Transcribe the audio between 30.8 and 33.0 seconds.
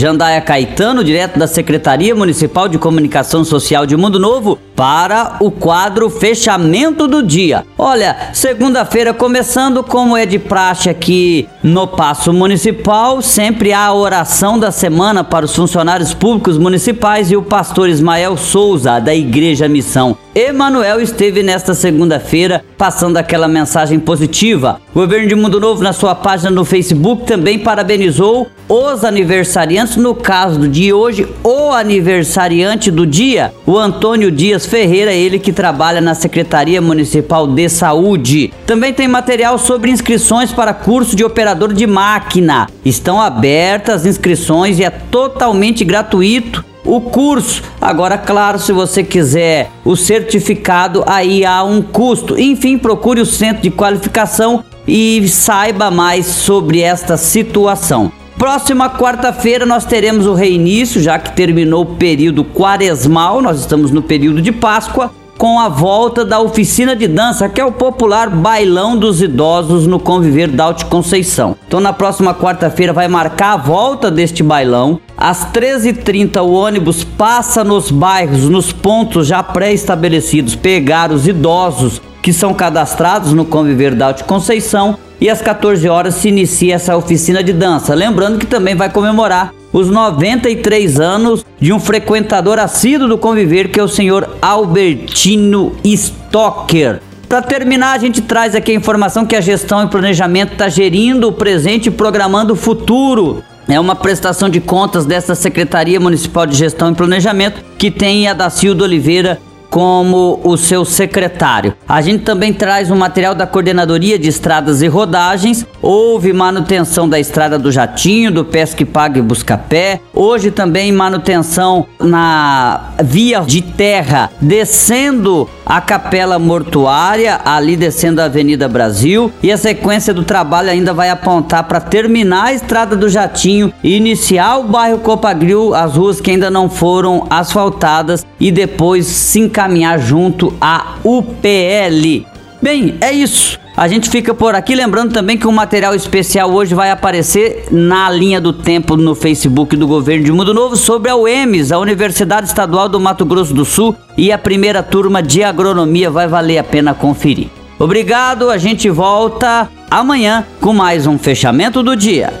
hoje, o aniversariante